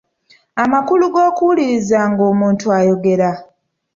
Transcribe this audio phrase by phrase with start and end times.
[0.63, 3.29] Amakulu g’okuwuliriza nga omuntu ayogera.